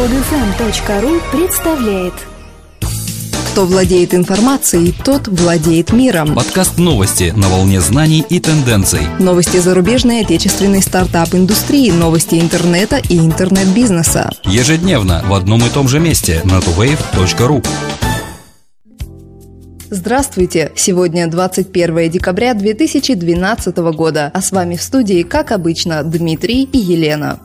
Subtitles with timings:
[0.00, 2.14] Подфм.ру представляет
[3.52, 6.34] Кто владеет информацией, тот владеет миром.
[6.34, 9.02] Подкаст новости на волне знаний и тенденций.
[9.18, 14.30] Новости зарубежной отечественной стартап-индустрии, новости интернета и интернет-бизнеса.
[14.44, 17.62] Ежедневно в одном и том же месте на tuwave.ru.
[19.90, 20.72] Здравствуйте!
[20.76, 27.38] Сегодня 21 декабря 2012 года, а с вами в студии, как обычно, Дмитрий и Елена.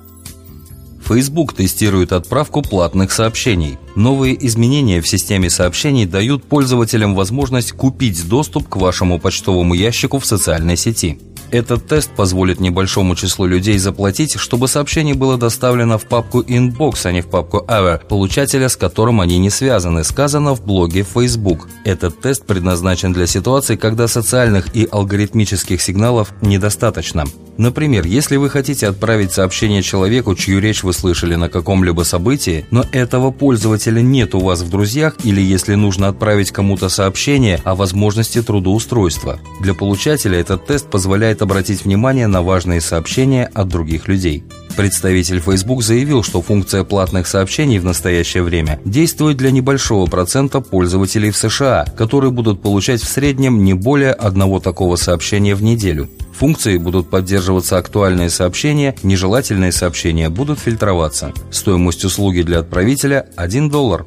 [1.06, 3.78] Facebook тестирует отправку платных сообщений.
[3.96, 10.26] Новые изменения в системе сообщений дают пользователям возможность купить доступ к вашему почтовому ящику в
[10.26, 11.20] социальной сети.
[11.52, 17.12] Этот тест позволит небольшому числу людей заплатить, чтобы сообщение было доставлено в папку Inbox, а
[17.12, 21.70] не в папку Ever, получателя, с которым они не связаны, сказано в блоге Facebook.
[21.86, 27.26] Этот тест предназначен для ситуаций, когда социальных и алгоритмических сигналов недостаточно.
[27.58, 32.84] Например, если вы хотите отправить сообщение человеку, чью речь вы слышали на каком-либо событии, но
[32.92, 38.42] этого пользователя нет у вас в друзьях, или если нужно отправить кому-то сообщение о возможности
[38.42, 39.40] трудоустройства.
[39.62, 44.44] Для получателя этот тест позволяет обратить внимание на важные сообщения от других людей.
[44.76, 51.32] Представитель Facebook заявил, что функция платных сообщений в настоящее время действует для небольшого процента пользователей
[51.32, 56.10] в США, которые будут получать в среднем не более одного такого сообщения в неделю.
[56.38, 61.32] Функции будут поддерживаться актуальные сообщения, нежелательные сообщения будут фильтроваться.
[61.52, 64.06] Стоимость услуги для отправителя– 1 доллар.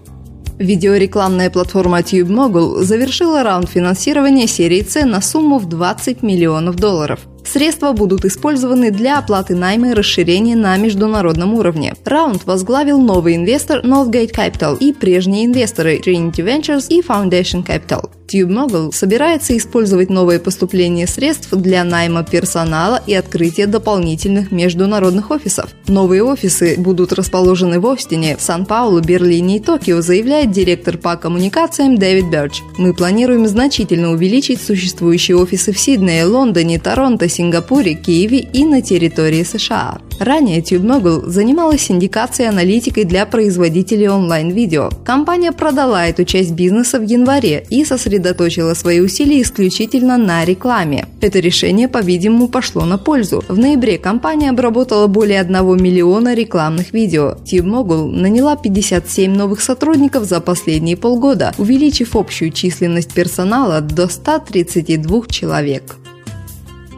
[0.58, 7.20] Видеорекламная платформа TubeMogul завершила раунд финансирования серии С на сумму в 20 миллионов долларов.
[7.50, 11.94] Средства будут использованы для оплаты найма и расширения на международном уровне.
[12.04, 18.10] Раунд возглавил новый инвестор Northgate Capital и прежние инвесторы Trinity Ventures и Foundation Capital.
[18.28, 25.70] TubeMogul собирается использовать новые поступления средств для найма персонала и открытия дополнительных международных офисов.
[25.86, 32.30] Новые офисы будут расположены в Остине, Сан-Паулу, Берлине и Токио, заявляет директор по коммуникациям Дэвид
[32.30, 32.60] Берч.
[32.76, 39.42] Мы планируем значительно увеличить существующие офисы в Сиднее, Лондоне, Торонто, Сингапуре, Киеве и на территории
[39.42, 39.98] США.
[40.18, 44.90] Ранее TubeMogul занималась синдикацией аналитикой для производителей онлайн-видео.
[45.04, 51.06] Компания продала эту часть бизнеса в январе и сосредоточила свои усилия исключительно на рекламе.
[51.20, 53.44] Это решение, по-видимому, пошло на пользу.
[53.48, 57.36] В ноябре компания обработала более 1 миллиона рекламных видео.
[57.44, 65.96] TubeMogul наняла 57 новых сотрудников за последние полгода, увеличив общую численность персонала до 132 человек.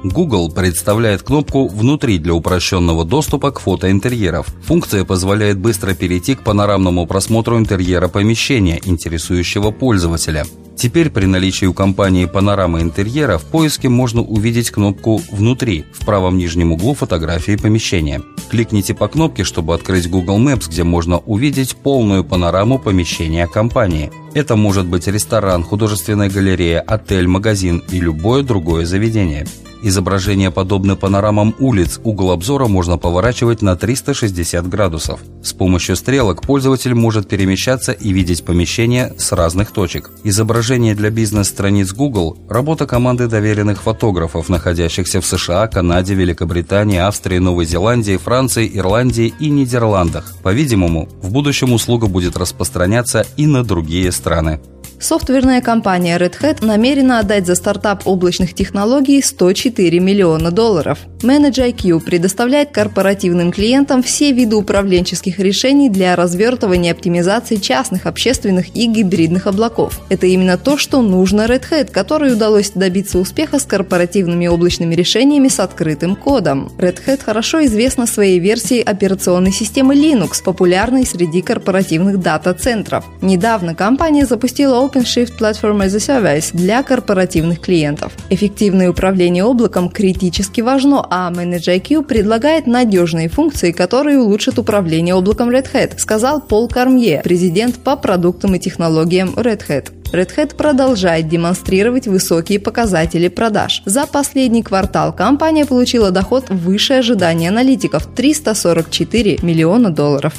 [0.02, 4.46] Google представляет кнопку «Внутри» для упрощенного доступа к фотоинтерьеров.
[4.64, 10.46] Функция позволяет быстро перейти к панорамному просмотру интерьера помещения, интересующего пользователя.
[10.74, 16.38] Теперь при наличии у компании панорамы интерьера в поиске можно увидеть кнопку «Внутри» в правом
[16.38, 18.22] нижнем углу фотографии помещения.
[18.50, 24.10] Кликните по кнопке, чтобы открыть Google Maps, где можно увидеть полную панораму помещения компании.
[24.32, 29.46] Это может быть ресторан, художественная галерея, отель, магазин и любое другое заведение.
[29.82, 35.20] Изображение подобно панорамам улиц, угол обзора можно поворачивать на 360 градусов.
[35.42, 40.10] С помощью стрелок пользователь может перемещаться и видеть помещение с разных точек.
[40.22, 47.64] Изображение для бизнес-страниц Google– работа команды доверенных фотографов, находящихся в США, Канаде, Великобритании, Австрии, Новой
[47.64, 50.34] Зеландии, Франции, Ирландии и Нидерландах.
[50.42, 54.60] По-видимому, в будущем услуга будет распространяться и на другие страны.
[55.00, 60.98] Софтверная компания Red Hat намерена отдать за стартап облачных технологий 104 миллиона долларов.
[61.22, 68.76] Manage IQ предоставляет корпоративным клиентам все виды управленческих решений для развертывания и оптимизации частных, общественных
[68.76, 70.00] и гибридных облаков.
[70.10, 75.48] Это именно то, что нужно Red Hat, которой удалось добиться успеха с корпоративными облачными решениями
[75.48, 76.70] с открытым кодом.
[76.78, 83.06] Red Hat хорошо известна своей версией операционной системы Linux, популярной среди корпоративных дата-центров.
[83.22, 88.12] Недавно компания запустила OpenShift Platform as a Service для корпоративных клиентов.
[88.28, 95.72] Эффективное управление облаком критически важно, а ManageIQ предлагает надежные функции, которые улучшат управление облаком Red
[95.72, 99.92] Hat, сказал Пол Кармье, президент по продуктам и технологиям Red Hat.
[100.12, 103.82] Red Hat продолжает демонстрировать высокие показатели продаж.
[103.84, 110.34] За последний квартал компания получила доход выше ожиданий аналитиков– 344 миллиона долларов.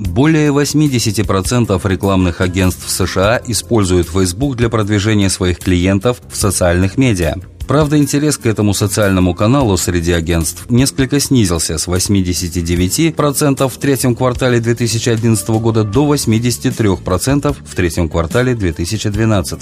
[0.00, 7.34] Более 80% рекламных агентств США используют Facebook для продвижения своих клиентов в социальных медиа.
[7.70, 14.58] Правда, интерес к этому социальному каналу среди агентств несколько снизился с 89% в третьем квартале
[14.58, 19.60] 2011 года до 83% в третьем квартале 2012.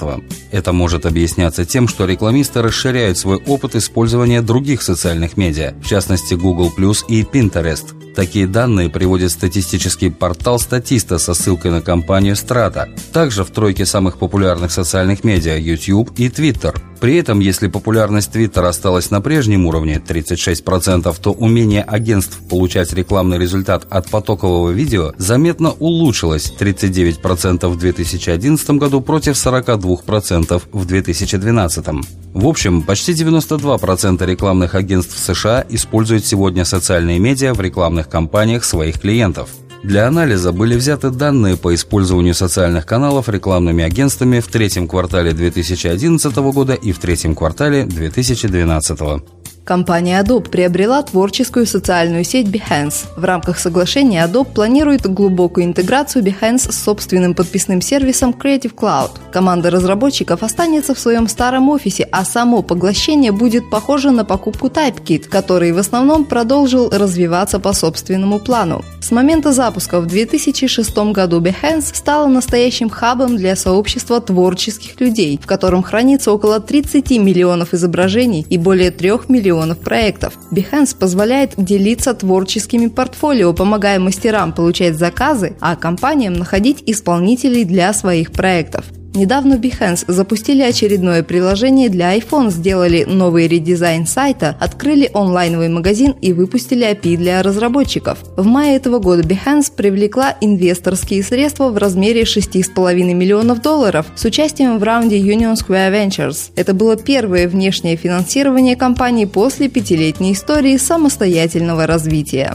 [0.50, 6.32] Это может объясняться тем, что рекламисты расширяют свой опыт использования других социальных медиа, в частности
[6.32, 8.14] Google Plus и Pinterest.
[8.14, 12.88] Такие данные приводит статистический портал Статиста со ссылкой на компанию Strata.
[13.12, 16.74] Также в тройке самых популярных социальных медиа YouTube и Twitter.
[17.00, 23.38] При этом, если популярность Twitter осталась на прежнем уровне 36%, то умение агентств получать рекламный
[23.38, 31.86] результат от потокового видео заметно улучшилось 39% в 2011 году против 42% в 2012.
[32.34, 39.00] В общем, почти 92% рекламных агентств США используют сегодня социальные медиа в рекламных кампаниях своих
[39.00, 39.50] клиентов.
[39.82, 46.36] Для анализа были взяты данные по использованию социальных каналов рекламными агентствами в третьем квартале 2011
[46.36, 49.37] года и в третьем квартале 2012 года.
[49.68, 53.04] Компания Adobe приобрела творческую социальную сеть Behance.
[53.16, 59.10] В рамках соглашения Adobe планирует глубокую интеграцию Behance с собственным подписным сервисом Creative Cloud.
[59.30, 65.28] Команда разработчиков останется в своем старом офисе, а само поглощение будет похоже на покупку TypeKit,
[65.28, 68.82] который в основном продолжил развиваться по собственному плану.
[69.02, 75.46] С момента запуска в 2006 году Behance стала настоящим хабом для сообщества творческих людей, в
[75.46, 80.34] котором хранится около 30 миллионов изображений и более 3 миллионов миллионов проектов.
[80.50, 88.32] Behance позволяет делиться творческими портфолио, помогая мастерам получать заказы, а компаниям находить исполнителей для своих
[88.32, 88.84] проектов.
[89.18, 96.32] Недавно Behance запустили очередное приложение для iPhone, сделали новый редизайн сайта, открыли онлайновый магазин и
[96.32, 98.18] выпустили API для разработчиков.
[98.36, 104.78] В мае этого года Behance привлекла инвесторские средства в размере 6,5 миллионов долларов с участием
[104.78, 106.52] в раунде Union Square Ventures.
[106.54, 112.54] Это было первое внешнее финансирование компании после пятилетней истории самостоятельного развития.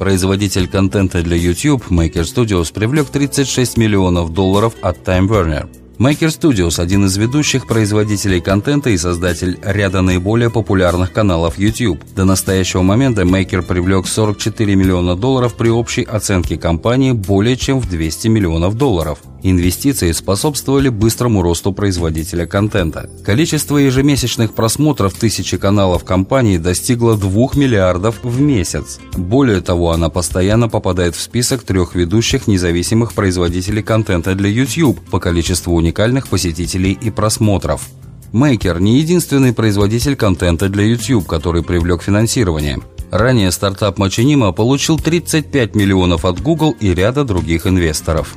[0.00, 5.81] Производитель контента для YouTube Maker Studios привлек 36 миллионов долларов от Time Warner.
[5.98, 12.00] Maker Studios– один из ведущих производителей контента и создатель ряда наиболее популярных каналов YouTube.
[12.16, 17.88] До настоящего момента Maker привлек 44 миллиона долларов при общей оценке компании более чем в
[17.88, 19.18] 200 миллионов долларов.
[19.44, 23.10] Инвестиции способствовали быстрому росту производителя контента.
[23.24, 29.00] Количество ежемесячных просмотров тысячи каналов компании достигло 2 миллиардов в месяц.
[29.16, 35.18] Более того, она постоянно попадает в список трех ведущих независимых производителей контента для YouTube по
[35.18, 37.88] количеству уникальных посетителей и просмотров.
[38.32, 42.78] Maker не единственный производитель контента для YouTube, который привлек финансирование.
[43.10, 48.36] Ранее стартап Machinima получил 35 миллионов от Google и ряда других инвесторов.